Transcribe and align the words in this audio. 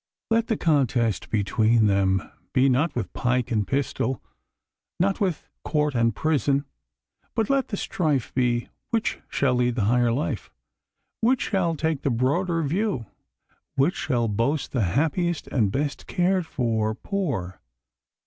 Let 0.31 0.47
the 0.47 0.57
contest 0.57 1.29
between 1.29 1.85
them 1.85 2.23
be 2.53 2.67
not 2.69 2.95
with 2.95 3.13
pike 3.13 3.51
and 3.51 3.67
pistol, 3.67 4.19
not 4.99 5.21
with 5.21 5.47
court 5.63 5.93
and 5.93 6.15
prison; 6.15 6.65
but 7.35 7.51
let 7.51 7.67
the 7.67 7.77
strife 7.77 8.33
be 8.33 8.69
which 8.89 9.19
shall 9.29 9.53
lead 9.53 9.75
the 9.75 9.83
higher 9.85 10.11
life, 10.11 10.49
which 11.19 11.43
shall 11.43 11.75
take 11.75 12.01
the 12.01 12.09
broader 12.09 12.63
view, 12.63 13.05
which 13.75 13.93
shall 13.93 14.27
boast 14.27 14.71
the 14.71 14.81
happiest 14.97 15.45
and 15.49 15.71
best 15.71 16.07
cared 16.07 16.47
for 16.47 16.95
poor. 16.95 17.61